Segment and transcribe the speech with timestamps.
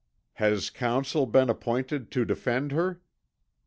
[0.41, 3.03] "Has counsel been appointed to defend her?"